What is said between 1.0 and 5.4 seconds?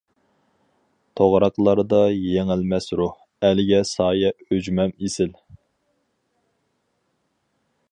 توغراقلاردا يېڭىلمەس روھ، ئەلگە سايە ئۈجمەم ئېسىل.